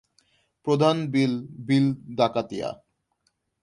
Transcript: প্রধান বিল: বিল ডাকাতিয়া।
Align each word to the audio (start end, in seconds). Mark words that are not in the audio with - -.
প্রধান 0.67 0.97
বিল: 1.07 1.33
বিল 1.67 1.85
ডাকাতিয়া। 2.17 2.69